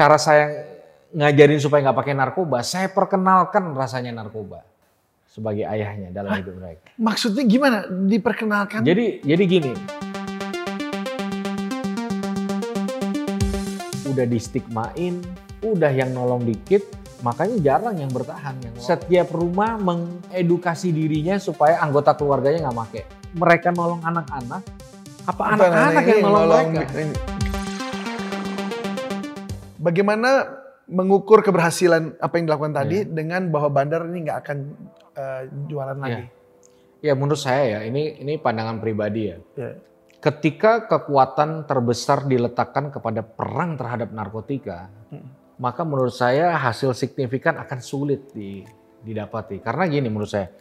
[0.00, 0.64] cara saya
[1.12, 4.64] ngajarin supaya nggak pakai narkoba, saya perkenalkan rasanya narkoba
[5.28, 6.88] sebagai ayahnya dalam hidup mereka.
[6.96, 7.84] Maksudnya gimana?
[7.84, 8.80] Diperkenalkan?
[8.80, 9.72] Jadi jadi gini.
[14.08, 15.20] Udah distigmain,
[15.60, 16.80] udah yang nolong dikit,
[17.20, 18.56] makanya jarang yang bertahan.
[18.64, 23.02] Yang setiap rumah mengedukasi dirinya supaya anggota keluarganya nggak make.
[23.36, 24.64] Mereka nolong anak-anak,
[25.28, 26.96] apa anak-anak yang nolong nolong mereka?
[27.04, 27.29] ini.
[29.80, 33.08] Bagaimana mengukur keberhasilan apa yang dilakukan tadi Iya.
[33.08, 34.58] dengan bahwa bandar ini nggak akan
[35.16, 36.24] eh, jualan lagi?
[37.00, 39.38] Ya menurut saya ya ini ini pandangan pribadi ya.
[39.56, 39.72] Ya.
[40.20, 44.92] Ketika kekuatan terbesar diletakkan kepada perang terhadap narkotika,
[45.56, 48.68] maka menurut saya hasil signifikan akan sulit di-
[49.00, 49.64] didapati.
[49.64, 50.52] Karena gini menurut saya,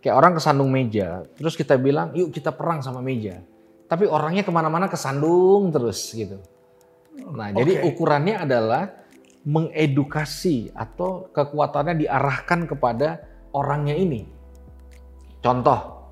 [0.00, 3.44] kayak orang kesandung meja, terus kita bilang yuk kita perang sama meja.
[3.84, 6.40] Tapi orangnya ke mana-mana kesandung terus gitu.
[7.14, 7.94] Nah jadi Oke.
[7.94, 8.90] ukurannya adalah
[9.44, 14.24] mengedukasi atau kekuatannya diarahkan kepada orangnya ini.
[15.44, 16.10] Contoh,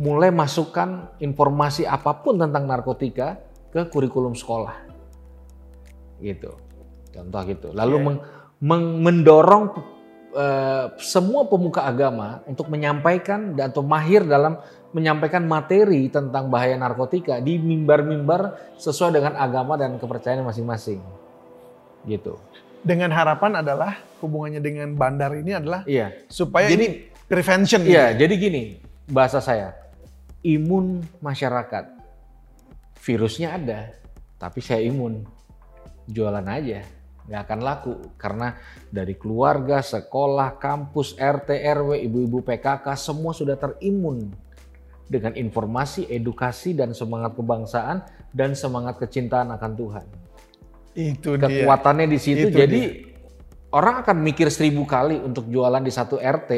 [0.00, 3.36] mulai masukkan informasi apa pun tentang narkotika
[3.68, 4.74] ke kurikulum sekolah.
[6.18, 6.50] Gitu.
[7.12, 7.68] Contoh gitu.
[7.76, 8.04] Lalu Oke.
[8.08, 8.22] meng-
[8.64, 9.64] meng- mendorong
[10.34, 14.58] eh, semua pemuka agama untuk menyampaikan dan atau mahir dalam
[14.94, 21.02] menyampaikan materi tentang bahaya narkotika di mimbar-mimbar sesuai dengan agama dan kepercayaan masing-masing.
[22.06, 22.38] Gitu.
[22.84, 26.12] Dengan harapan adalah hubungannya dengan bandar ini adalah Iya.
[26.30, 26.88] supaya Jadi- ini
[27.26, 27.80] prevention.
[27.82, 27.90] gitu.
[27.96, 28.62] Iya, jadi gini
[29.08, 29.72] bahasa saya.
[30.44, 31.90] Imun masyarakat.
[33.00, 33.80] Virusnya ada,
[34.36, 35.24] tapi saya imun.
[36.04, 36.84] Jualan aja,
[37.24, 38.60] nggak akan laku karena
[38.92, 44.28] dari keluarga, sekolah, kampus, RT, RW, ibu-ibu PKK semua sudah terimun
[45.08, 50.06] dengan informasi, edukasi dan semangat kebangsaan dan semangat kecintaan akan Tuhan.
[50.94, 51.48] Itu dia.
[51.48, 52.48] Kekuatannya di situ.
[52.48, 52.82] Itu jadi
[53.72, 56.50] orang akan mikir seribu kali untuk jualan di satu RT.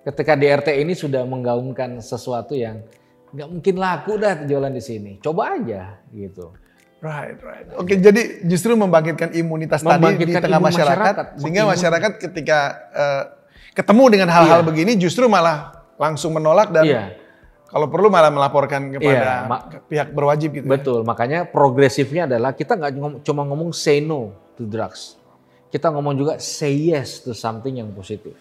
[0.00, 2.82] Ketika di RT ini sudah menggaungkan sesuatu yang
[3.30, 5.12] nggak mungkin laku dah jualan di sini.
[5.22, 6.50] Coba aja gitu.
[7.00, 7.64] Right, right.
[7.74, 12.58] Oke, jadi justru membangkitkan imunitas tadi di Membangkitkan tengah imun masyarakat, masyarakat, sehingga masyarakat ketika
[12.92, 13.22] eh,
[13.72, 14.68] ketemu dengan hal-hal Iya.
[14.68, 17.02] begini justru malah langsung menolak dan Iya,
[17.66, 20.64] kalau perlu malah melaporkan kepada Iya, ma- pihak berwajib gitu.
[20.64, 20.70] ya.
[20.70, 21.00] betul.
[21.02, 25.16] Makanya progresifnya adalah kita nggak ngom- cuma ngomong say no to drugs.
[25.68, 28.36] Kita ngomong juga say yes to something yang positif.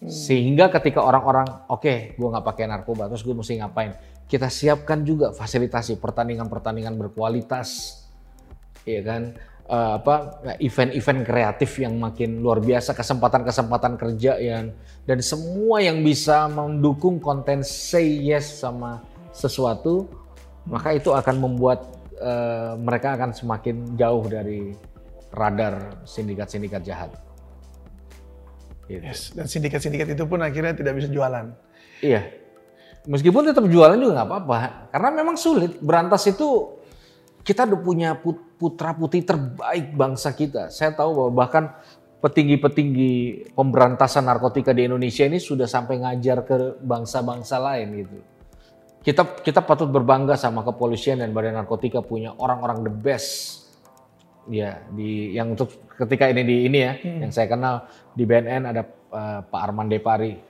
[0.00, 3.92] Sehingga ketika orang-orang, oke, gue nggak pakai narkoba, terus gue mesti ngapain?
[4.30, 7.98] Kita siapkan juga fasilitasi pertandingan-pertandingan berkualitas,
[8.86, 9.34] ya kan?
[9.70, 14.74] Eh, apa event-event kreatif yang makin luar biasa, kesempatan-kesempatan kerja yang
[15.06, 18.98] dan semua yang bisa mendukung konten say yes sama
[19.30, 20.10] sesuatu,
[20.66, 21.86] maka itu akan membuat
[22.18, 24.74] eh, mereka akan semakin jauh dari
[25.30, 27.10] radar sindikat-sindikat jahat.
[28.90, 29.06] Gitu.
[29.06, 31.46] Yes, dan sindikat-sindikat itu pun akhirnya tidak bisa jualan.
[32.02, 32.26] Iya.
[33.10, 34.56] Meskipun tetap jualan juga nggak apa-apa.
[34.94, 35.82] Karena memang sulit.
[35.82, 36.78] Berantas itu
[37.42, 38.10] kita udah punya
[38.60, 40.70] putra putri terbaik bangsa kita.
[40.70, 41.74] Saya tahu bahwa bahkan
[42.22, 43.12] petinggi-petinggi
[43.56, 48.18] pemberantasan narkotika di Indonesia ini sudah sampai ngajar ke bangsa-bangsa lain gitu.
[49.00, 53.58] Kita kita patut berbangga sama kepolisian dan badan narkotika punya orang-orang the best.
[54.48, 56.92] Ya, di yang untuk ketika ini di ini ya,
[57.26, 60.49] yang saya kenal di BNN ada eh, Pak Arman Depari.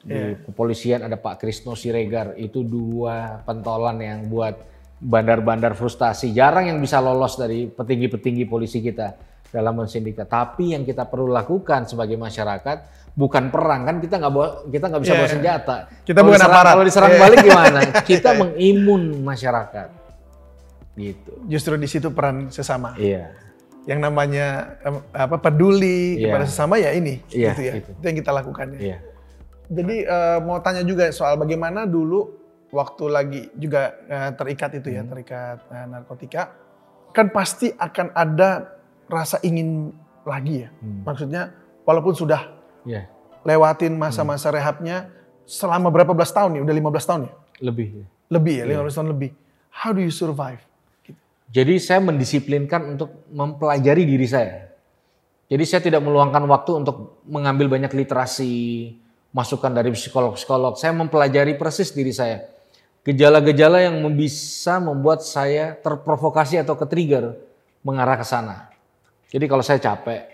[0.00, 2.32] Di kepolisian ada Pak Krisno Siregar.
[2.34, 4.56] Itu dua pentolan yang buat
[4.96, 6.32] bandar-bandar frustasi.
[6.32, 9.12] Jarang yang bisa lolos dari petinggi-petinggi polisi kita
[9.48, 10.24] dalam mensindikat.
[10.24, 14.32] Tapi yang kita perlu lakukan sebagai masyarakat bukan perang kan kita nggak
[14.70, 15.20] kita nggak bisa Iya.
[15.20, 15.76] bawa senjata.
[16.00, 16.72] Kita Kalau bukan diserang- aparat.
[16.72, 17.20] Kalau diserang Iya.
[17.20, 17.80] balik gimana?
[18.10, 19.88] Kita mengimun masyarakat.
[20.94, 21.32] Gitu.
[21.44, 22.94] Justru di situ peran sesama.
[22.96, 23.32] Iya.
[23.84, 24.76] Yang namanya
[25.10, 26.28] apa peduli Iya.
[26.28, 27.72] kepada sesama ya ini, Iya, gitu ya.
[27.80, 27.90] itu.
[27.90, 28.80] Itu yang kita lakukan ya.
[28.80, 28.98] Iya.
[29.70, 32.34] Jadi eh, mau tanya juga soal bagaimana dulu
[32.74, 36.50] waktu lagi juga eh, terikat itu ya, terikat eh, narkotika,
[37.14, 38.74] kan pasti akan ada
[39.06, 39.94] rasa ingin
[40.26, 40.68] lagi ya.
[40.82, 41.06] Hmm.
[41.06, 41.54] Maksudnya
[41.86, 43.06] walaupun sudah Iya.
[43.44, 45.12] lewatin masa-masa rehabnya
[45.44, 46.62] selama berapa belas tahun nih?
[46.64, 47.32] Udah 15 tahun ya?
[47.60, 47.88] Lebih.
[48.32, 49.30] Lebih ya, 15 tahun lebih.
[49.70, 50.62] How do you survive?
[51.50, 54.70] Jadi saya mendisiplinkan untuk mempelajari diri saya.
[55.50, 58.94] Jadi saya tidak meluangkan waktu untuk mengambil banyak literasi,
[59.30, 60.74] masukan dari psikolog-psikolog.
[60.74, 62.46] Saya mempelajari persis diri saya.
[63.06, 67.38] Gejala-gejala yang bisa membuat saya terprovokasi atau ke-trigger
[67.80, 68.68] mengarah ke sana.
[69.30, 70.26] Jadi kalau saya capek,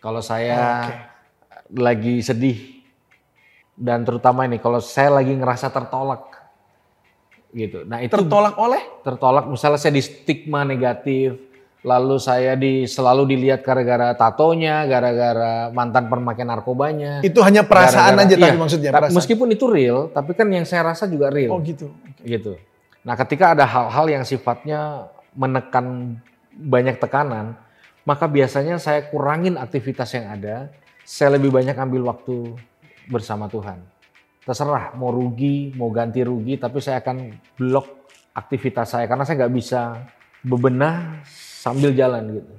[0.00, 0.88] kalau saya
[1.68, 2.80] lagi sedih,
[3.76, 6.30] dan terutama ini kalau saya lagi ngerasa tertolak,
[7.52, 7.84] gitu.
[7.84, 8.82] Nah itu Tertolak oleh?
[9.02, 11.49] tertolak misalnya saya di stigma negatif
[11.80, 17.24] lalu saya di selalu dilihat gara-gara tatonya, gara-gara mantan permakai narkobanya.
[17.24, 18.52] Itu hanya perasaan aja iya.
[18.52, 18.90] maksudnya.
[18.92, 19.16] Ta- Perasaan.
[19.16, 21.56] Meskipun itu real, tapi kan yang saya rasa juga real.
[21.56, 21.88] Oh gitu.
[22.20, 22.60] gitu.
[23.00, 26.20] Nah, ketika ada hal-hal yang sifatnya menekan
[26.52, 27.56] banyak tekanan,
[28.04, 30.68] maka biasanya saya kurangin aktivitas yang ada,
[31.00, 32.60] saya lebih banyak ambil waktu
[33.08, 33.80] bersama Tuhan.
[34.44, 38.04] Terserah mau rugi, mau ganti rugi, tapi saya akan blok
[38.36, 40.00] aktivitas saya karena saya nggak bisa
[40.44, 41.20] bebenah
[41.60, 42.52] sambil jalan gitu.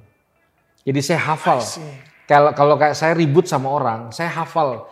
[0.85, 1.57] Jadi saya hafal.
[2.29, 4.85] Kalau kalau kayak saya ribut sama orang, saya hafal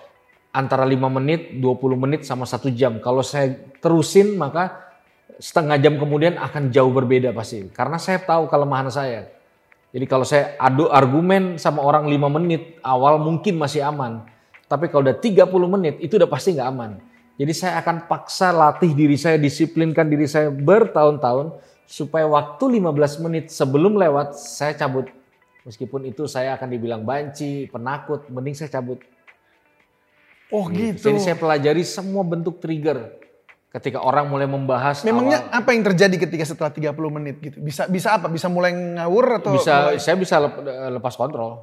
[0.49, 2.97] antara 5 menit, 20 menit sama satu jam.
[2.97, 4.89] Kalau saya terusin maka
[5.37, 7.69] setengah jam kemudian akan jauh berbeda pasti.
[7.69, 9.29] Karena saya tahu kelemahan saya.
[9.93, 14.25] Jadi kalau saya adu argumen sama orang 5 menit awal mungkin masih aman.
[14.65, 16.97] Tapi kalau udah 30 menit itu udah pasti nggak aman.
[17.39, 21.55] Jadi saya akan paksa latih diri saya, disiplinkan diri saya bertahun-tahun
[21.89, 22.85] supaya waktu 15
[23.19, 25.09] menit sebelum lewat saya cabut.
[25.65, 29.01] Meskipun itu saya akan dibilang banci, penakut, mending saya cabut.
[30.49, 31.09] Oh gitu.
[31.09, 33.17] Jadi saya pelajari semua bentuk trigger.
[33.69, 37.61] Ketika orang mulai membahas Memangnya awal- apa yang terjadi ketika setelah 30 menit gitu?
[37.61, 38.25] Bisa bisa apa?
[38.25, 41.61] Bisa mulai ngawur atau bisa mulai- saya bisa lep- lepas kontrol.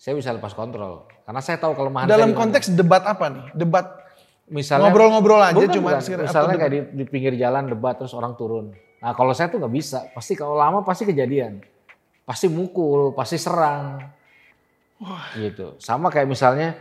[0.00, 2.40] Saya bisa lepas kontrol karena saya tahu kelemahan dalam saya di mana.
[2.40, 3.44] konteks debat apa nih?
[3.52, 3.86] Debat
[4.46, 6.24] misalnya ngobrol-ngobrol aja Bukan, cuma bukan.
[6.24, 8.72] misalnya kayak di, di pinggir jalan debat terus orang turun.
[9.04, 11.60] Nah kalau saya tuh nggak bisa, pasti kalau lama pasti kejadian,
[12.24, 14.00] pasti mukul, pasti serang,
[15.36, 15.76] gitu.
[15.76, 16.72] Sama kayak misalnya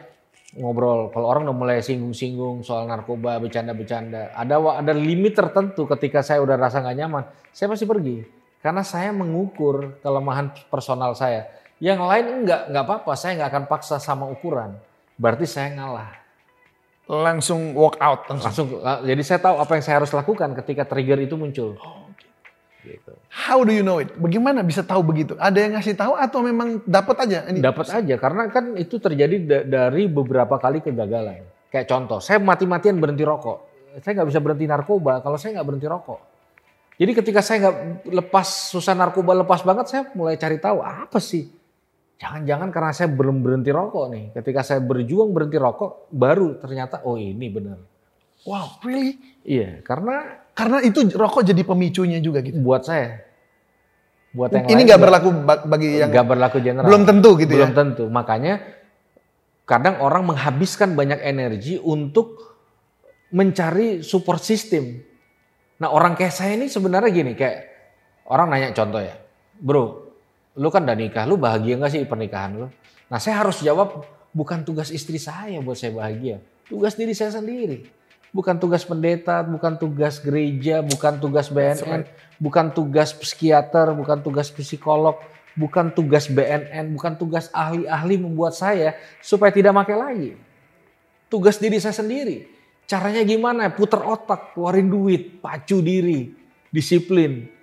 [0.56, 6.40] ngobrol, kalau orang udah mulai singgung-singgung soal narkoba, bercanda-bercanda, ada ada limit tertentu ketika saya
[6.40, 8.24] udah rasa nggak nyaman, saya pasti pergi,
[8.62, 11.50] karena saya mengukur kelemahan personal saya.
[11.84, 14.78] Yang lain enggak, nggak apa-apa, saya nggak akan paksa sama ukuran,
[15.20, 16.24] berarti saya ngalah.
[17.04, 18.48] langsung walk out langsung.
[18.48, 21.76] langsung uh, jadi saya tahu apa yang saya harus lakukan ketika trigger itu muncul
[22.84, 23.12] gitu.
[23.32, 24.12] How do you know it?
[24.20, 25.34] Bagaimana bisa tahu begitu?
[25.40, 27.48] Ada yang ngasih tahu atau memang dapat aja?
[27.48, 31.48] Ini dapat aja karena kan itu terjadi da- dari beberapa kali kegagalan.
[31.72, 33.72] Kayak contoh saya mati-matian berhenti rokok.
[34.04, 35.24] Saya nggak bisa berhenti narkoba.
[35.24, 36.20] Kalau saya nggak berhenti rokok.
[36.94, 37.78] Jadi ketika saya nggak
[38.14, 41.50] lepas susah narkoba lepas banget saya mulai cari tahu apa sih?
[42.22, 44.26] Jangan-jangan karena saya belum berhenti rokok nih.
[44.36, 47.93] Ketika saya berjuang berhenti rokok baru ternyata oh ini benar
[48.44, 49.16] Wow, really?
[49.44, 52.62] iya karena Karena itu rokok jadi pemicunya juga gitu.
[52.62, 53.26] buat saya
[54.34, 56.86] buat yang Ini nggak berlaku ba- bagi yang nggak berlaku general.
[56.86, 57.76] belum tentu gitu Belum ya.
[57.76, 58.04] tentu.
[58.06, 58.54] Makanya
[59.64, 62.38] kadang orang menghabiskan banyak energi untuk
[63.30, 65.02] mencari support system.
[65.82, 67.58] Nah orang kayak saya ini sebenarnya gini, kayak
[68.30, 69.16] orang nanya contoh ya,
[69.58, 70.06] bro,
[70.54, 72.68] lu kan udah nikah, lu bahagia nggak sih pernikahan lu?
[73.10, 77.90] Nah saya harus jawab, bukan tugas istri saya buat saya bahagia, tugas diri saya sendiri.
[78.34, 82.10] Bukan tugas pendeta, bukan tugas gereja, bukan tugas BNN,
[82.42, 85.22] bukan tugas psikiater, bukan tugas psikolog,
[85.54, 90.32] bukan tugas BNN, bukan tugas ahli-ahli membuat saya supaya tidak pakai lagi.
[91.30, 92.50] Tugas diri saya sendiri.
[92.90, 93.70] Caranya gimana?
[93.70, 96.34] Puter otak, keluarin duit, pacu diri,
[96.74, 97.54] disiplin.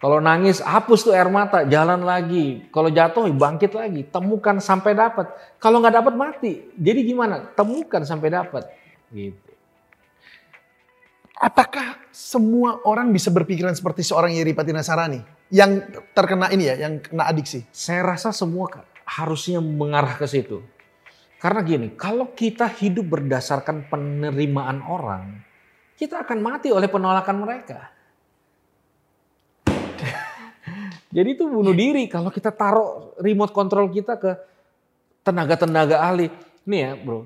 [0.00, 2.64] Kalau nangis, hapus tuh air mata, jalan lagi.
[2.72, 4.00] Kalau jatuh, bangkit lagi.
[4.08, 5.28] Temukan sampai dapat.
[5.60, 6.52] Kalau nggak dapat mati.
[6.72, 7.52] Jadi gimana?
[7.52, 8.64] Temukan sampai dapat.
[9.12, 9.49] Gitu.
[11.40, 15.80] Apakah semua orang bisa berpikiran seperti seorang Yeripati Nasarani yang
[16.12, 17.64] terkena ini ya, yang kena adiksi?
[17.72, 18.68] Saya rasa semua
[19.08, 20.60] harusnya mengarah ke situ.
[21.40, 25.40] Karena gini, kalau kita hidup berdasarkan penerimaan orang,
[25.96, 27.88] kita akan mati oleh penolakan mereka.
[31.16, 34.36] Jadi itu bunuh diri kalau kita taruh remote control kita ke
[35.24, 36.28] tenaga-tenaga ahli.
[36.68, 37.24] Nih ya bro,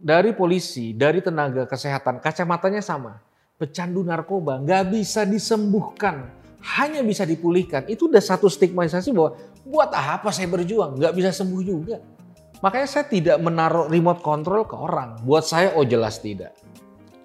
[0.00, 3.29] dari polisi, dari tenaga kesehatan, kacamatanya sama.
[3.60, 6.32] Pecandu narkoba nggak bisa disembuhkan,
[6.80, 7.84] hanya bisa dipulihkan.
[7.92, 9.36] Itu udah satu stigmatisasi bahwa
[9.68, 12.00] buat apa saya berjuang, nggak bisa sembuh juga.
[12.64, 15.20] Makanya saya tidak menaruh remote control ke orang.
[15.28, 16.56] Buat saya oh jelas tidak.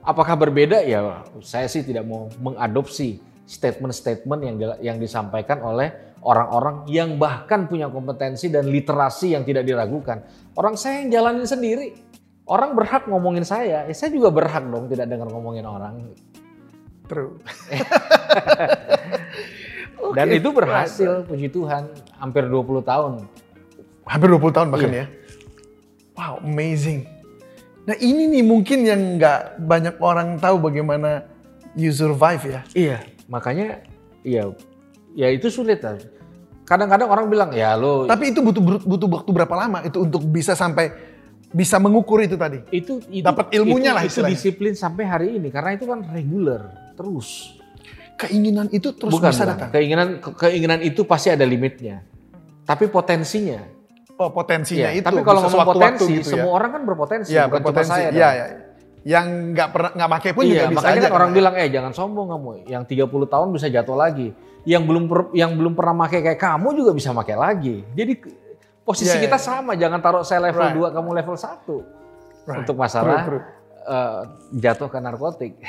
[0.04, 0.84] Apakah berbeda?
[0.84, 7.88] Ya saya sih tidak mau mengadopsi statement-statement yang yang disampaikan oleh orang-orang yang bahkan punya
[7.88, 10.20] kompetensi dan literasi yang tidak diragukan.
[10.58, 11.96] Orang saya yang jalanin sendiri.
[12.46, 16.14] Orang berhak ngomongin saya, ya saya juga berhak dong tidak dengar ngomongin orang.
[17.10, 17.42] True.
[20.14, 21.90] Dan Oke, itu berhasil, puji Tuhan,
[22.22, 23.26] hampir 20 tahun.
[24.06, 25.02] Hampir 20 tahun bahkan Iya.
[25.02, 25.06] ya.
[26.14, 27.10] Wow, amazing.
[27.86, 31.26] Nah ini nih mungkin yang nggak banyak orang tahu bagaimana
[31.74, 32.62] you survive ya.
[32.74, 33.82] Iya, makanya
[34.22, 34.54] ya
[35.14, 35.98] ya itu sulit lah.
[36.66, 40.58] Kadang-kadang orang bilang, ya lo Tapi itu butuh butuh waktu berapa lama itu untuk bisa
[40.58, 40.90] sampai
[41.56, 42.60] bisa mengukur itu tadi?
[42.70, 44.36] itu, itu Dapat ilmunya itu- lah itu istilahnya.
[44.36, 46.62] disiplin sampai hari ini karena itu kan reguler
[46.94, 47.56] terus
[48.16, 49.72] keinginan itu terus bukan, bisa datang.
[49.72, 52.04] Keinginan ke- keinginan itu pasti ada limitnya.
[52.64, 53.60] Tapi potensinya.
[54.16, 55.06] Oh potensinya Iya, itu.
[55.06, 56.56] Tapi kalau ngomong potensi, gitu semua ya.
[56.56, 57.92] orang kan berpotensi, Iya, bukan cuma berpotensi.
[57.92, 58.10] saya.
[58.10, 58.46] Iya, iya.
[59.06, 61.04] Yang nggak pernah nggak pakai pun iya, juga bisa makanya aja.
[61.04, 61.38] kan orang kena.
[61.38, 62.50] bilang, eh jangan sombong kamu.
[62.66, 64.28] Yang 30 tahun bisa jatuh lagi.
[64.64, 67.76] Yang belum per- yang belum pernah pakai kayak kamu juga bisa pakai lagi.
[67.92, 68.14] Jadi
[68.86, 69.48] posisi iya, kita iya.
[69.50, 70.94] sama, jangan taruh saya level Right.
[70.94, 72.46] 2, kamu level 1.
[72.46, 72.60] Right.
[72.62, 73.44] Untuk masalah True, true.
[73.90, 74.22] eh,
[74.62, 75.54] jatuh ke narkotik.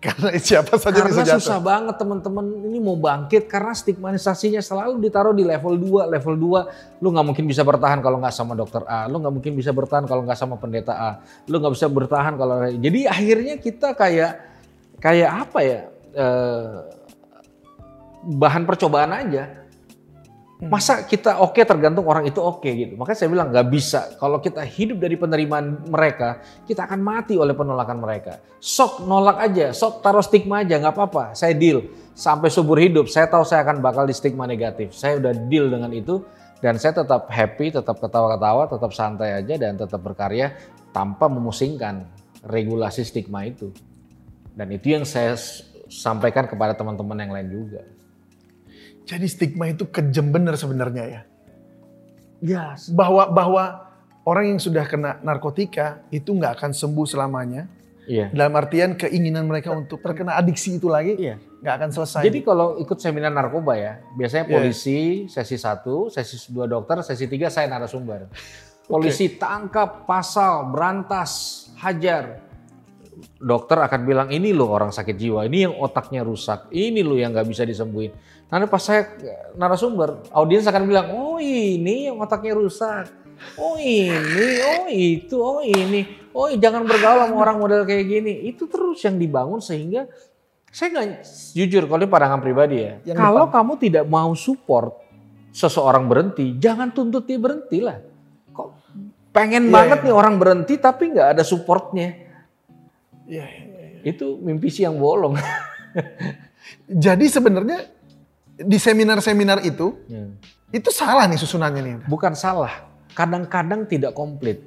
[0.00, 1.44] Karena siapa saja bisa Karena jatuh.
[1.44, 6.08] susah banget teman-teman ini mau bangkit karena stigmatisasinya selalu ditaruh di level 2.
[6.08, 9.52] Level 2 lu nggak mungkin bisa bertahan kalau nggak sama dokter A, lu nggak mungkin
[9.52, 11.10] bisa bertahan kalau nggak sama pendeta A,
[11.44, 14.40] lu nggak bisa bertahan kalau jadi akhirnya kita kayak
[15.04, 15.80] kayak apa ya
[16.16, 16.76] eh,
[18.24, 19.59] bahan percobaan aja.
[20.60, 22.92] Masa kita oke tergantung orang itu oke gitu.
[23.00, 24.12] Makanya saya bilang nggak bisa.
[24.20, 28.44] Kalau kita hidup dari penerimaan mereka, kita akan mati oleh penolakan mereka.
[28.60, 31.32] Sok nolak aja, sok taruh stigma aja, nggak apa-apa.
[31.32, 33.08] Saya deal sampai subur hidup.
[33.08, 34.92] Saya tahu saya akan bakal di stigma negatif.
[34.92, 36.20] Saya udah deal dengan itu
[36.60, 40.52] dan saya tetap happy, tetap ketawa-ketawa, tetap santai aja dan tetap berkarya
[40.92, 42.04] tanpa memusingkan
[42.44, 43.72] regulasi stigma itu.
[44.52, 45.40] Dan itu yang saya
[45.88, 47.82] sampaikan kepada teman-teman yang lain juga.
[49.10, 51.20] Jadi stigma itu kejam bener sebenarnya ya.
[52.40, 52.64] Ya,
[52.94, 53.64] Bahwa bahwa
[54.22, 57.66] orang yang sudah kena narkotika itu nggak akan sembuh selamanya.
[58.06, 58.30] iya.
[58.30, 61.36] Dalam artian keinginan mereka untuk terkena adiksi itu lagi Iya.
[61.62, 62.22] nggak akan selesai.
[62.26, 64.54] Jadi kalau ikut seminar narkoba ya, biasanya Iya.
[64.56, 68.30] polisi sesi 1, sesi 2 dokter, sesi 3 saya narasumber.
[68.90, 71.30] Polisi tangkap, pasal, berantas,
[71.78, 72.42] hajar.
[73.40, 77.32] Dokter akan bilang ini loh orang sakit jiwa, ini yang otaknya rusak, ini loh yang
[77.32, 78.12] nggak bisa disembuhin.
[78.50, 79.08] Nanti pas saya
[79.56, 83.08] narasumber, audiens akan bilang, oh ini yang otaknya rusak.
[83.56, 86.04] Oh ini, oh itu, oh ini.
[86.36, 88.46] Oh jangan bergaul sama orang model kayak gini.
[88.46, 90.06] Itu terus yang dibangun sehingga
[90.70, 91.26] saya nggak
[91.58, 92.92] jujur kalau ini pandangan pribadi ya.
[93.02, 94.94] Yang kalau kamu tidak mau support
[95.50, 97.98] seseorang berhenti, jangan tuntut dia berhenti lah.
[98.54, 98.68] Kok
[99.34, 100.06] pengen Iya, banget iya.
[100.06, 102.29] nih orang berhenti tapi nggak ada supportnya.
[103.30, 103.88] Iya, iya.
[104.02, 105.38] Itu mimpi si yang bolong.
[107.06, 107.86] Jadi sebenarnya
[108.60, 110.26] di seminar-seminar itu Ya.
[110.74, 111.94] itu salah nih susunannya nih.
[112.10, 114.66] Bukan salah, kadang-kadang tidak komplit.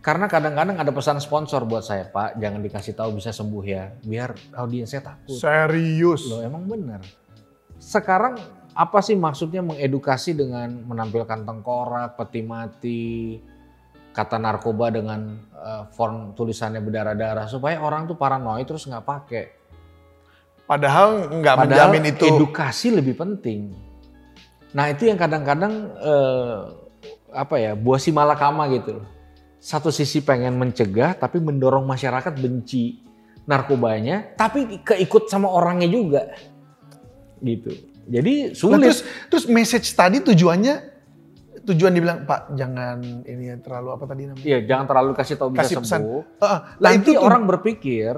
[0.00, 4.32] Karena kadang-kadang ada pesan sponsor buat saya, Pak, jangan dikasih tahu bisa sembuh ya, biar
[4.56, 5.36] audiensnya takut.
[5.36, 6.24] Serius.
[6.24, 7.04] Loh emang benar.
[7.76, 8.40] Sekarang
[8.72, 13.04] apa sih maksudnya mengedukasi dengan menampilkan tengkorak, peti mati,
[14.10, 19.44] kata narkoba dengan eh, font tulisannya berdarah-darah supaya orang tuh paranoid terus nggak pakai.
[20.66, 22.30] Padahal nggak menjamin itu.
[22.30, 23.74] edukasi lebih penting.
[24.70, 26.58] Nah itu yang kadang-kadang eh,
[27.34, 29.02] apa ya buah si malakama gitu.
[29.02, 29.06] loh.
[29.60, 33.04] Satu sisi pengen mencegah tapi mendorong masyarakat benci
[33.44, 36.22] narkobanya, tapi keikut sama orangnya juga,
[37.42, 37.72] gitu.
[38.08, 38.80] Jadi Nah, sulit.
[38.88, 40.89] terus terus message tadi tujuannya
[41.62, 44.44] tujuan dibilang Pak jangan ini ya, terlalu apa tadi namanya?
[44.44, 46.00] Iya, jangan terlalu kasih tahu bisa Kasih pesan.
[46.00, 46.22] sembuh.
[46.38, 48.14] Heeh, lah Nanti tuh- orang berpikir,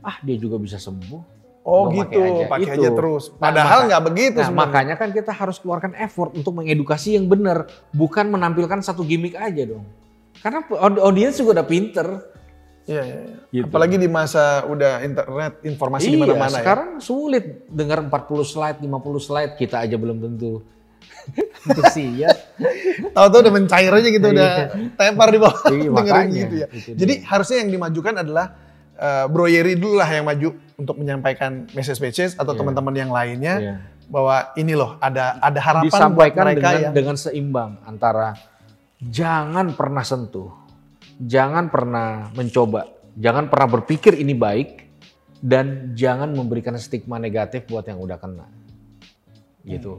[0.00, 1.20] ah dia juga bisa sembuh.
[1.62, 2.18] Oh Gua gitu,
[2.50, 2.74] pakai aja.
[2.74, 2.82] Itu.
[2.82, 3.24] aja terus.
[3.30, 7.64] Nah, Padahal nggak begitu Nah, makanya kan kita harus keluarkan effort untuk mengedukasi yang benar,
[7.90, 9.86] bukan menampilkan satu gimmick aja dong.
[10.42, 12.08] Karena aud- audiens juga udah pinter.
[12.82, 13.36] Iya, iya, iya.
[13.52, 13.70] Gitu.
[13.70, 16.58] Apalagi di masa udah internet, informasi di iya, mana-mana ya.
[16.58, 20.66] sekarang sulit dengar 40 slide, 50 slide, kita aja belum tentu.
[22.18, 22.30] Ya.
[23.14, 24.50] Tahu-tahu udah mencair aja gitu, udah
[24.98, 26.66] tepar di bawah Iya, dengerin gitu ya.
[26.98, 27.26] Jadi dia.
[27.30, 28.46] harusnya yang dimajukan adalah
[28.98, 32.58] eh, Bro Yeri dulu lah yang maju untuk menyampaikan message-message atau Iya.
[32.58, 33.74] teman-teman yang lainnya Iya.
[34.10, 38.34] bahwa ini loh ada ada harapan Disampaikan buat mereka dengan yang dengan seimbang antara
[39.02, 40.50] jangan pernah sentuh,
[41.18, 42.86] jangan pernah mencoba,
[43.18, 44.82] jangan pernah berpikir ini baik,
[45.42, 48.46] dan jangan memberikan stigma negatif buat yang udah kena.
[49.66, 49.98] Gitu.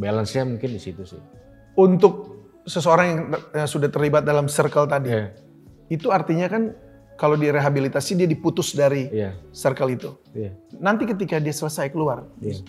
[0.00, 1.20] Balance-nya mungkin di situ sih.
[1.76, 3.20] untuk seseorang yang
[3.54, 5.08] eh, sudah terlibat dalam circle tadi.
[5.08, 5.32] Iya.
[5.88, 6.72] Itu artinya kan
[7.14, 9.36] kalau direhabilitasi dia diputus dari Iya.
[9.50, 10.10] circle itu.
[10.32, 10.56] Iya.
[10.76, 12.60] Nanti ketika dia selesai keluar, Iya.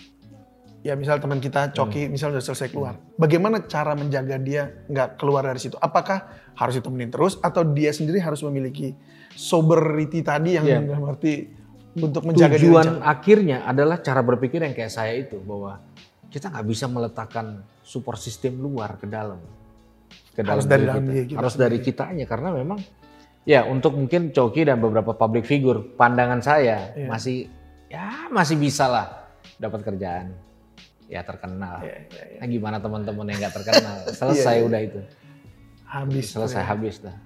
[0.81, 5.43] ya misal teman kita Coki misal udah selesai keluar, bagaimana cara menjaga dia nggak keluar
[5.43, 5.75] dari situ?
[5.77, 8.95] Apakah harus ditemenin terus atau dia sendiri harus memiliki
[9.35, 10.79] sobriety tadi yang Iya.
[10.83, 11.47] dalam arti
[11.95, 12.69] untuk menjaga diri?
[12.69, 15.79] Tujuan jangan- akhirnya adalah cara berpikir yang kayak saya itu bahwa
[16.31, 19.37] kita nggak bisa meletakkan support system luar ke dalam.
[20.31, 21.27] Ke Harus dari dalam kita.
[21.27, 22.79] kita Harus dari kitanya karena memang
[23.43, 27.07] ya untuk mungkin Coki dan beberapa public figure pandangan saya Iya.
[27.07, 27.37] masih
[27.87, 29.27] ya masih bisa lah
[29.59, 30.31] dapat kerjaan
[31.05, 31.83] ya terkenal.
[31.83, 32.39] Iya, iya, iya.
[32.39, 34.67] Nah, gimana teman-teman yang nggak terkenal selesai Iya, iya.
[34.67, 34.99] udah itu
[35.83, 36.25] Habis.
[36.31, 36.67] selesai ya.
[36.71, 37.17] habis dah.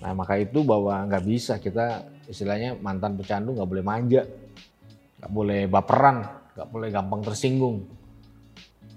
[0.00, 4.22] Nah maka itu bahwa nggak bisa kita istilahnya mantan pecandu nggak boleh manja.
[5.20, 6.24] nggak boleh baperan,
[6.56, 7.84] nggak boleh gampang tersinggung.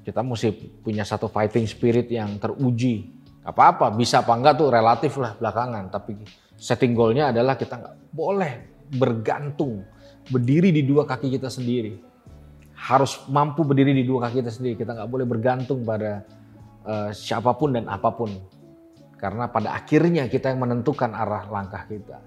[0.04, 0.52] Kita mesti
[0.84, 3.08] punya satu fighting spirit yang teruji.
[3.44, 5.88] Apa-apa, bisa apa enggak tuh relatif lah belakangan.
[5.88, 6.12] Tapi
[6.60, 8.54] setting goalnya adalah kita nggak boleh
[9.00, 9.88] bergantung,
[10.28, 11.96] berdiri di dua kaki kita sendiri.
[12.76, 14.76] Harus mampu berdiri di dua kaki kita sendiri.
[14.76, 16.28] Kita nggak boleh bergantung pada
[16.84, 18.32] uh, siapa pun dan apa pun.
[19.16, 22.20] Karena pada akhirnya kita yang menentukan arah langkah kita.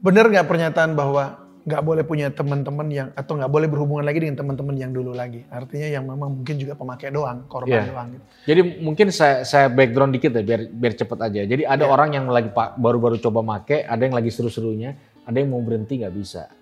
[0.00, 4.36] Benar nggak pernyataan bahwa nggak boleh punya teman-teman yang atau nggak boleh berhubungan lagi dengan
[4.36, 5.48] teman-teman yang dulu lagi.
[5.48, 7.88] Artinya yang memang mungkin juga pemakai doang, korban yeah.
[7.88, 8.08] doang.
[8.12, 8.24] Gitu.
[8.52, 11.40] Jadi mungkin saya saya background dikit ya biar biar cepet aja.
[11.48, 11.94] Jadi ada yeah.
[11.96, 14.92] orang yang lagi baru-baru coba make, ada yang lagi seru-serunya,
[15.24, 16.52] ada yang mau berhenti nggak bisa.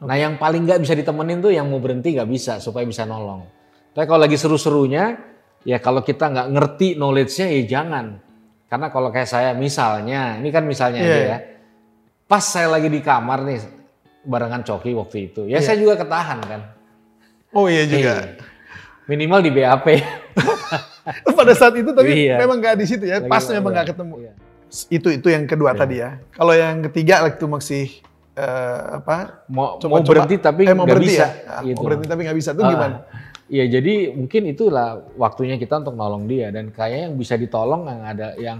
[0.00, 0.08] Okay.
[0.08, 3.44] Nah yang paling nggak bisa ditemenin tuh yang mau berhenti nggak bisa supaya bisa nolong.
[3.92, 5.20] Tapi kalau lagi seru-serunya,
[5.68, 8.24] ya kalau kita nggak ngerti knowledge-nya ya jangan.
[8.72, 11.12] Karena kalau kayak saya misalnya, ini kan misalnya yeah.
[11.12, 11.38] aja ya.
[12.26, 13.75] Pas saya lagi di kamar nih,
[14.26, 15.46] barengan Coki waktu itu.
[15.46, 15.62] Ya yeah.
[15.62, 16.60] saya juga ketahan kan.
[17.54, 18.14] Oh iya juga.
[18.20, 18.36] Hey,
[19.06, 19.86] minimal di BAP.
[21.38, 22.36] Pada saat itu tapi iya.
[22.42, 23.22] memang nggak di situ ya.
[23.22, 24.14] Lagi Pas memang nggak ketemu.
[24.26, 24.32] Iya.
[24.90, 25.78] Itu itu yang kedua iya.
[25.78, 26.10] tadi ya.
[26.34, 27.86] Kalau yang ketiga waktu masih
[28.34, 29.46] uh, apa?
[29.46, 31.26] Mau, coba, mau berhenti coba, tapi eh, nggak bisa.
[31.26, 31.58] Ya?
[31.62, 31.78] Gitu.
[31.78, 32.96] Mau berhenti tapi nggak bisa tuh uh, gimana?
[33.46, 38.02] Iya jadi mungkin itulah waktunya kita untuk nolong dia dan kayaknya yang bisa ditolong yang
[38.02, 38.58] ada yang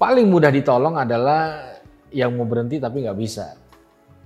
[0.00, 1.76] paling mudah ditolong adalah
[2.08, 3.60] yang mau berhenti tapi nggak bisa.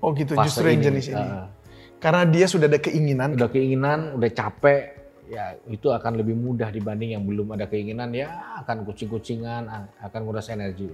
[0.01, 1.19] Oh gitu, Fase justru yang jenis ini.
[1.19, 1.49] Uh,
[1.97, 3.35] Karena dia sudah ada keinginan.
[3.35, 8.61] Udah keinginan, udah capek, ya itu akan lebih mudah dibanding yang belum ada keinginan, ya
[8.63, 9.67] akan kucing-kucingan,
[10.01, 10.93] akan nguras energi.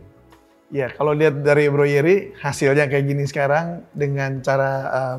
[0.72, 5.16] Ya kalau lihat dari Bro Yeri, hasilnya kayak gini sekarang dengan cara uh,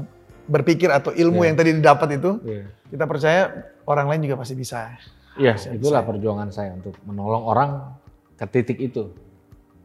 [0.50, 1.48] berpikir atau ilmu yeah.
[1.52, 2.66] yang tadi didapat itu, yeah.
[2.90, 3.42] kita percaya
[3.86, 4.98] orang lain juga pasti bisa.
[5.38, 6.10] Iya, itulah bisa.
[6.10, 7.70] perjuangan saya untuk menolong orang
[8.34, 9.14] ke titik itu.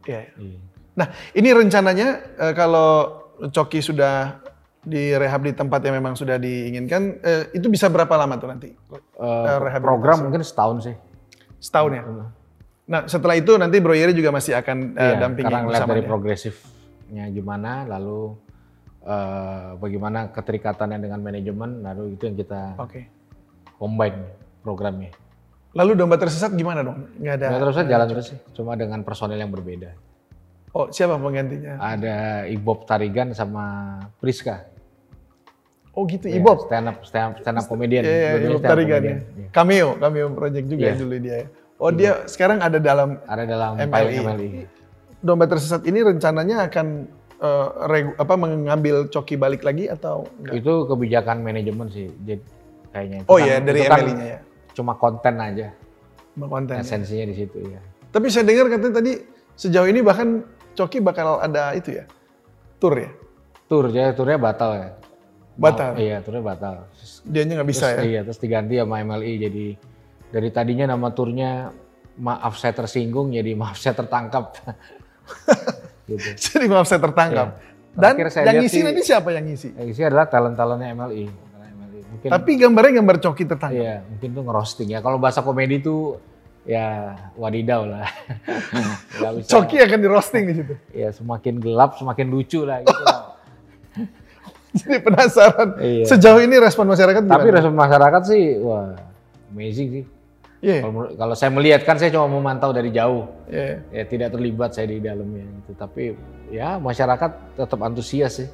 [0.09, 0.25] Iya.
[0.41, 0.57] Yeah.
[0.97, 2.09] Nah, ini rencananya
[2.41, 4.43] uh, kalau Coki sudah
[4.79, 8.71] direhab di tempat yang memang sudah diinginkan, eh, itu bisa berapa lama tuh nanti?
[9.19, 10.95] Uh, program mungkin setahun sih.
[11.59, 12.03] Setahun ya?
[12.89, 16.03] Nah setelah itu nanti Bro Yeri juga masih akan uh, iya, dampingi karena ngeliat dari
[16.07, 18.33] progresifnya gimana, lalu
[19.03, 23.11] uh, bagaimana keterikatannya dengan manajemen, lalu itu yang kita okay.
[23.77, 24.31] combine
[24.63, 25.11] programnya.
[25.75, 27.13] Lalu domba tersesat gimana dong?
[27.21, 27.45] Nggak ada.
[27.51, 29.93] Domba tersesat jalan terus sih, cuma dengan personel yang berbeda.
[30.69, 31.81] Oh, siapa penggantinya?
[31.81, 34.69] Ada Ibob Tarigan sama Priska.
[35.97, 36.69] Oh gitu, ya, Ibob?
[36.69, 38.05] Stand up, stand up, stand up comedian.
[38.05, 39.17] Iya, yeah, Ibob Tarigan ya.
[39.49, 40.97] Cameo, cameo project juga yeah.
[40.97, 41.33] dulu dia.
[41.33, 41.45] Ya.
[41.79, 44.15] Oh, dia sekarang ada dalam ada dalam MLI.
[44.21, 44.49] MLI.
[45.19, 46.87] Domba tersesat ini rencananya akan
[47.39, 50.59] uh, regu, apa mengambil coki balik lagi atau enggak?
[50.59, 52.07] Itu kebijakan manajemen sih.
[52.23, 52.43] Jadi
[52.93, 54.39] kayaknya itu Oh kan, iya, dari MLI-nya ya.
[54.75, 55.67] Cuma konten aja.
[56.35, 56.75] Cuma konten.
[56.77, 56.83] Ya.
[56.83, 57.29] Esensinya ya.
[57.31, 57.79] di situ ya.
[58.11, 59.11] Tapi saya dengar katanya tadi
[59.59, 60.43] sejauh ini bahkan
[60.79, 62.07] Coki bakal ada itu ya,
[62.79, 63.11] tour ya?
[63.67, 64.89] Tour, ya turnya batal ya.
[65.59, 65.91] Batal?
[65.91, 66.87] Mau, iya, turnya batal.
[67.27, 68.03] Dia nggak bisa terus, ya?
[68.07, 69.65] Iya, terus diganti sama MLI jadi
[70.31, 71.67] dari tadinya nama turnya
[72.15, 74.55] maaf saya tersinggung jadi maaf saya tertangkap.
[76.09, 76.29] gitu.
[76.39, 77.59] Jadi maaf saya tertangkap.
[77.59, 77.67] Iya.
[77.99, 79.75] Dan saya yang ngisi nanti siapa yang ngisi?
[79.75, 81.25] Yang ngisi adalah talent-talentnya MLI.
[82.09, 83.83] Mungkin, Tapi gambarnya gambar coki tertangkap.
[83.83, 84.99] Iya, mungkin tuh ngerosting ya.
[85.03, 86.17] Kalau bahasa komedi tuh
[86.69, 88.05] ya wadidaw lah.
[89.49, 90.73] Coki akan di roasting di situ.
[90.93, 93.17] Ya semakin gelap semakin lucu lah gitu lah.
[94.77, 95.81] Jadi penasaran.
[95.81, 96.05] Iya.
[96.05, 97.41] Sejauh ini respon masyarakat gimana?
[97.41, 98.93] Tapi respon masyarakat sih wah
[99.49, 100.05] amazing sih.
[100.59, 100.83] Yeah.
[100.85, 103.25] Kalau, kalau saya melihat kan saya cuma memantau dari jauh.
[103.49, 103.81] Yeah.
[103.89, 105.73] Ya tidak terlibat saya di dalamnya gitu.
[105.73, 106.13] Tapi
[106.53, 108.49] ya masyarakat tetap antusias sih.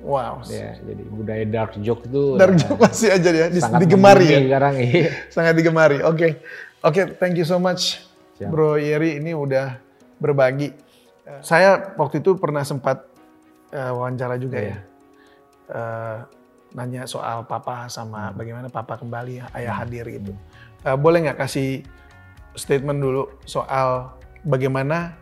[0.00, 0.40] Wow.
[0.48, 3.46] Ya, jadi budaya dark joke itu dark joke masih aja ya,
[3.84, 4.40] digemari ya.
[4.48, 5.10] Sekarang iya.
[5.28, 6.00] Sangat digemari.
[6.00, 6.16] Oke.
[6.16, 6.32] Okay.
[6.80, 8.00] Oke, okay, thank you so much,
[8.40, 8.48] Siap.
[8.48, 9.20] Bro Yeri.
[9.20, 9.76] Ini udah
[10.16, 10.72] berbagi.
[11.28, 13.04] Uh, saya waktu itu pernah sempat
[13.76, 14.68] uh, wawancara juga yeah.
[14.72, 14.78] ya.
[15.68, 16.18] Uh,
[16.72, 18.36] nanya soal papa sama hmm.
[18.40, 19.80] bagaimana papa kembali, ayah hmm.
[19.84, 20.32] hadir gitu.
[20.80, 21.84] Uh, boleh nggak kasih
[22.56, 24.16] statement dulu soal
[24.48, 25.20] bagaimana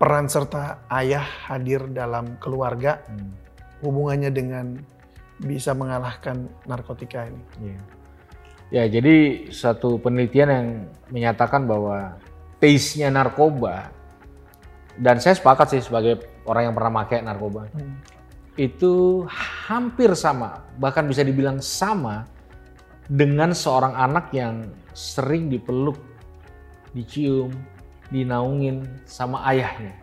[0.00, 3.30] peran serta ayah hadir dalam keluarga, hmm.
[3.84, 4.80] hubungannya dengan
[5.44, 7.76] bisa mengalahkan narkotika ini?
[7.76, 7.84] Yeah.
[8.74, 10.66] Ya, jadi satu penelitian yang
[11.14, 12.18] menyatakan bahwa
[12.58, 13.94] taste-nya narkoba
[14.98, 17.70] dan saya sepakat sih sebagai orang yang pernah pakai narkoba.
[17.70, 18.02] Hmm.
[18.58, 19.22] Itu
[19.70, 22.26] hampir sama, bahkan bisa dibilang sama
[23.06, 25.98] dengan seorang anak yang sering dipeluk,
[26.98, 27.54] dicium,
[28.10, 29.94] dinaungin sama ayahnya.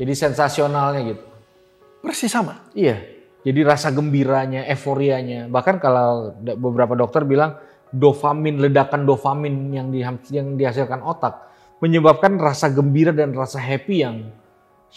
[0.00, 1.24] Jadi sensasionalnya gitu.
[2.00, 2.56] Persis sama?
[2.72, 3.15] Iya.
[3.46, 5.46] Jadi rasa gembiranya, euforianya.
[5.46, 7.54] Bahkan kalau beberapa dokter bilang
[7.94, 10.02] dopamin, ledakan dopamin yang, di,
[10.34, 11.46] yang dihasilkan otak
[11.78, 14.16] menyebabkan rasa gembira dan rasa happy yang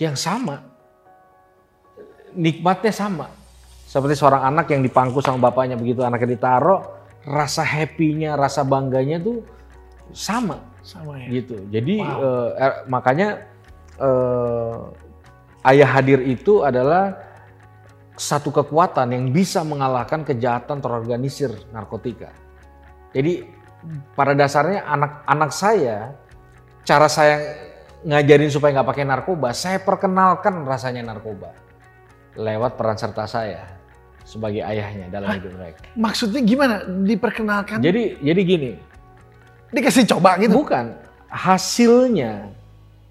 [0.02, 0.66] yang sama.
[2.34, 3.30] Nikmatnya sama.
[3.86, 6.82] Seperti seorang anak yang dipangku sama bapaknya begitu anaknya ditaruh,
[7.26, 9.42] rasa happy-nya, rasa bangganya tuh
[10.14, 11.42] sama Sama ya.
[11.42, 11.58] gitu.
[11.70, 13.50] Jadi eh, eh, makanya
[13.98, 14.78] eh,
[15.74, 17.29] ayah hadir itu adalah
[18.20, 22.36] satu kekuatan yang bisa mengalahkan kejahatan terorganisir narkotika.
[23.16, 23.48] Jadi
[24.12, 26.12] pada dasarnya anak-anak saya
[26.84, 27.40] cara saya
[28.04, 31.56] ngajarin supaya nggak pakai narkoba, saya perkenalkan rasanya narkoba
[32.36, 33.64] lewat peran serta saya
[34.28, 35.80] sebagai ayahnya dalam hidup mereka.
[35.96, 36.84] Maksudnya gimana?
[36.84, 37.80] Diperkenalkan?
[37.80, 38.72] Jadi jadi gini,
[39.70, 40.66] Dikasih coba gitu?
[40.66, 40.98] Bukan.
[41.30, 42.50] Hasilnya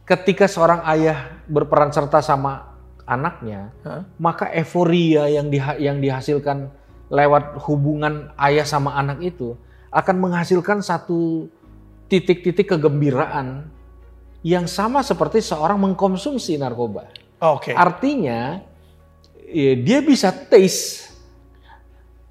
[0.03, 2.68] ketika seorang ayah berperan serta sama
[3.09, 4.05] anaknya, Hah?
[4.21, 6.69] maka euforia yang diha- yang dihasilkan
[7.09, 9.57] lewat hubungan ayah sama anak itu
[9.89, 11.49] akan menghasilkan satu
[12.13, 13.65] titik-titik kegembiraan
[14.45, 17.09] yang sama seperti seorang mengkonsumsi narkoba.
[17.41, 17.73] Oke.
[17.73, 18.61] Artinya
[19.49, 21.09] ya, dia bisa taste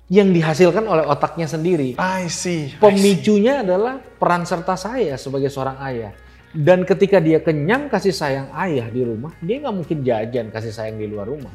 [0.07, 1.99] yang dihasilkan oleh otaknya sendiri.
[1.99, 2.71] I see.
[2.71, 2.79] I see.
[2.79, 6.13] Pemicunya adalah peran serta saya sebagai seorang ayah.
[6.55, 10.95] Dan ketika dia kenyang kasih sayang ayah di rumah, dia nggak mungkin jajan kasih sayang
[10.95, 11.51] di luar rumah.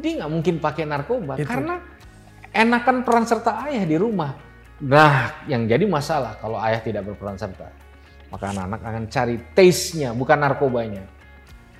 [0.00, 1.44] Dia nggak mungkin pakai narkoba Itu.
[1.44, 1.76] karena
[2.52, 4.32] enakan peran serta ayah di rumah.
[4.82, 7.68] Nah, yang jadi masalah kalau ayah tidak berperan serta,
[8.32, 11.04] maka anak-anak akan cari taste-nya, bukan narkobanya.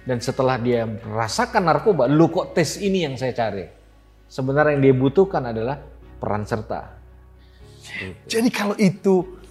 [0.02, 3.66] Dan setelah dia merasakan narkoba, lu kok tes ini yang saya cari.
[4.28, 5.80] Sebenarnya yang dia butuhkan adalah
[6.20, 6.80] peran serta.
[8.30, 9.41] Jadi kalau itu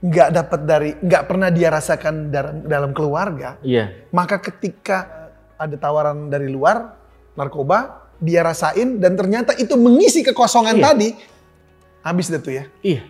[0.00, 5.28] nggak dapat dari, nggak pernah dia rasakan dalam, dalam keluarga, Iya, maka ketika
[5.60, 6.96] ada tawaran dari luar
[7.36, 10.84] narkoba, dia rasain dan ternyata itu mengisi kekosongan Iya.
[10.88, 11.08] tadi,
[12.00, 12.64] habis deh tuh ya.
[12.80, 13.02] Iya.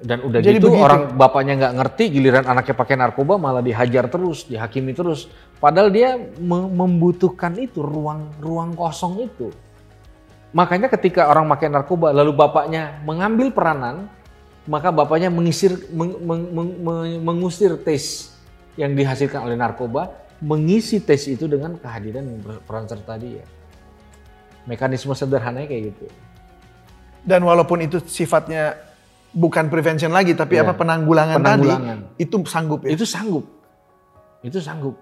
[0.00, 0.80] Dan udah Jadi gitu begitu.
[0.80, 5.28] orang bapaknya nggak ngerti, giliran anaknya pakai narkoba malah dihajar terus, dihakimi terus.
[5.60, 9.52] Padahal dia me- membutuhkan itu ruang ruang kosong itu.
[10.56, 14.08] Makanya ketika orang pakai narkoba lalu bapaknya mengambil peranan,
[14.70, 18.30] maka bapaknya mengisir meng- meng- meng- meng- mengusir tes
[18.78, 22.22] yang dihasilkan oleh narkoba, mengisi tes itu dengan kehadiran
[22.62, 23.42] peran serta dia.
[24.70, 26.06] Mekanisme sederhananya kayak gitu.
[27.26, 28.78] Dan walaupun itu sifatnya
[29.34, 30.62] bukan prevention lagi, tapi Iya.
[30.64, 31.98] apa penanggulangan, Penanggulangan.
[32.14, 32.90] tadi, itu sanggup ya.
[32.94, 33.44] Itu sanggup.
[34.40, 34.94] Itu sanggup.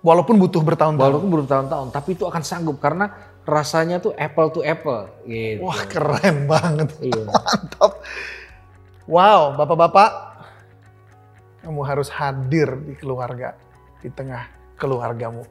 [0.00, 1.12] Walaupun butuh bertahun-tahun.
[1.12, 3.12] Walaupun bertahun-tahun, tapi itu akan sanggup karena
[3.44, 5.60] rasanya tuh apple to apple gitu.
[5.64, 6.88] Wah keren banget.
[7.04, 7.24] Iya.
[7.36, 7.92] Mantap.
[9.04, 10.10] Wow, bapak-bapak,
[11.60, 13.52] kamu harus hadir di keluarga,
[14.00, 14.48] di tengah
[14.80, 15.44] keluargamu.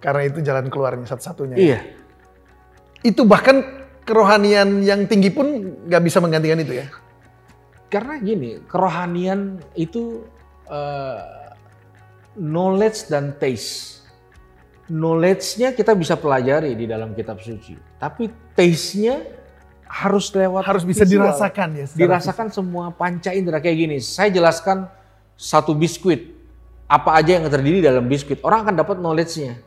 [0.00, 1.56] Karena itu jalan keluarnya satu-satunya.
[1.60, 1.80] Iya.
[3.04, 6.86] Itu bahkan kerohanian yang tinggi pun nggak bisa menggantikan itu ya.
[7.92, 10.24] Karena gini, kerohanian itu
[10.72, 11.52] eh,
[12.40, 14.00] knowledge dan taste.
[14.90, 18.26] Knowledge-nya kita bisa pelajari di dalam kitab suci, tapi
[18.58, 19.22] taste-nya
[19.90, 21.26] harus lewat Harus bisa visual.
[21.26, 21.86] dirasakan ya.
[21.98, 23.96] dirasakan semua panca indera kayak gini.
[23.98, 24.86] Saya jelaskan
[25.34, 26.30] satu biskuit,
[26.86, 28.38] apa aja yang terdiri dalam biskuit.
[28.46, 29.58] Orang akan dapat knowledge-nya.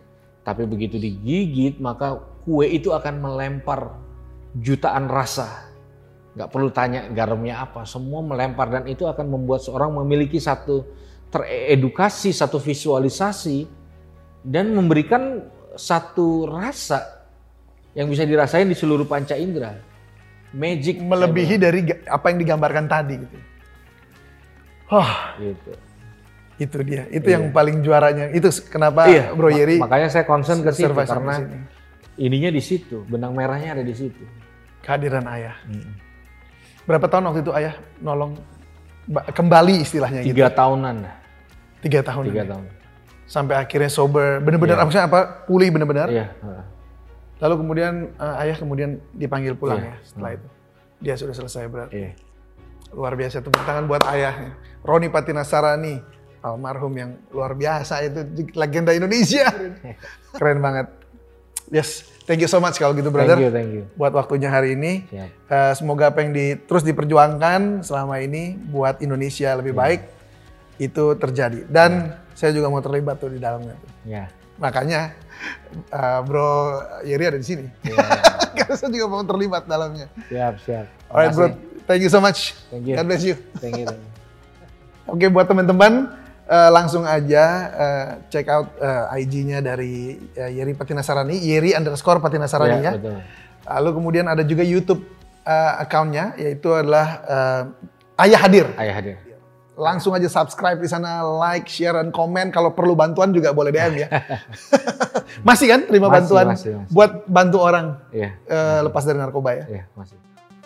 [0.48, 4.00] Tapi begitu digigit, maka kue itu akan melempar
[4.56, 5.72] jutaan rasa.
[6.40, 10.88] Nggak perlu tanya garamnya apa, semua melempar dan itu akan membuat seorang memiliki satu
[11.30, 13.68] teredukasi, satu visualisasi
[14.44, 17.28] dan memberikan satu rasa
[17.94, 19.93] yang bisa dirasain di seluruh panca indera.
[20.54, 21.02] Magic.
[21.02, 23.38] melebihi dari apa yang digambarkan tadi gitu.
[24.88, 25.72] Wah, gitu.
[26.56, 27.10] itu dia.
[27.10, 27.42] Itu Iya.
[27.42, 28.30] yang paling juaranya.
[28.30, 31.58] Itu kenapa Bro ma- Yeri makanya saya concern ke situ karena sini.
[32.16, 34.22] ininya di situ, benang merahnya ada di situ.
[34.80, 35.56] kehadiran ayah.
[36.84, 38.36] Berapa tahun waktu itu ayah nolong
[39.06, 40.36] ba- kembali istilahnya gitu?
[40.36, 40.96] Tiga tahunan,
[41.80, 42.24] Tiga tahun.
[42.28, 42.52] tiga ini.
[42.52, 42.66] tahun.
[43.24, 44.84] Sampai akhirnya sober, benar-benar Iya.
[44.84, 45.20] maksudnya apa?
[45.48, 46.12] Pulih benar-benar.
[46.12, 46.36] Iya.
[47.44, 49.92] Lalu kemudian eh, ayah kemudian dipanggil pulang Iya.
[49.92, 50.48] ya setelah itu.
[51.04, 51.94] Dia sudah selesai berarti.
[51.94, 52.12] Iya.
[52.96, 54.56] Luar biasa tepuk tangan buat ayah.
[54.80, 56.00] Roni Patinasarani,
[56.40, 59.50] almarhum yang luar biasa itu legenda Indonesia.
[60.40, 60.88] Keren banget.
[61.68, 63.34] Yes, thank you so much kalau gitu brother.
[63.34, 63.84] Thank you, thank you.
[63.96, 65.04] Buat waktunya hari ini.
[65.10, 65.30] Siap.
[65.50, 69.58] Eh, semoga apa yang di, terus diperjuangkan selama ini buat Indonesia Iya.
[69.58, 70.02] lebih baik
[70.78, 71.66] itu terjadi.
[71.66, 73.74] Dan saya juga mau terlibat tuh di dalamnya.
[73.76, 73.90] Tuh.
[74.06, 74.30] Ya.
[74.62, 75.18] Makanya
[75.74, 76.50] eh, Bro
[77.04, 77.66] Yeri ada di sini.
[77.86, 78.06] Iya.
[78.58, 80.08] Karena saya juga mau terlibat dalamnya.
[80.30, 80.86] Siap, siap.
[81.10, 81.48] Alright bro,
[81.90, 82.54] thank you so much.
[82.70, 82.96] Thank you.
[82.98, 83.36] God bless you.
[83.58, 83.88] Thank you.
[83.90, 84.12] thank you.
[85.14, 86.16] Oke buat teman-teman
[86.48, 87.44] eh, langsung aja
[87.74, 92.82] eh, check out eh, IG-nya dari eh, Yeri Patinasarani, Yeri underscore Patinasarani ya.
[92.82, 93.20] Ya, betul.
[93.64, 95.04] Lalu kemudian ada juga YouTube
[95.44, 97.64] eh, account-nya yaitu adalah eh,
[98.30, 98.68] Ayah Hadir.
[98.78, 99.18] Ayah hadir.
[99.74, 102.54] Langsung aja subscribe di sana, like, share, dan komen.
[102.54, 104.08] Kalau perlu bantuan juga boleh DM ya.
[105.48, 106.94] masih kan terima Masih, bantuan masih, masih.
[106.94, 108.30] buat bantu orang Iya.
[108.46, 109.66] eh, lepas dari narkoba ya.
[109.66, 110.18] Iya, masih.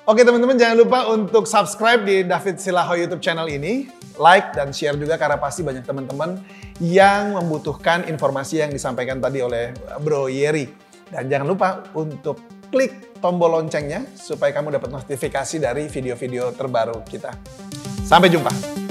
[0.03, 4.95] Oke teman-teman jangan lupa untuk subscribe di David Silaho YouTube channel ini, like dan share
[4.95, 6.39] juga karena pasti banyak teman-teman
[6.79, 10.63] yang membutuhkan informasi yang disampaikan tadi oleh Bro Yeri.
[11.11, 12.39] Dan jangan lupa untuk
[12.71, 17.35] klik tombol loncengnya supaya kamu dapat notifikasi dari video-video terbaru kita.
[18.07, 18.86] Sampai jumpa.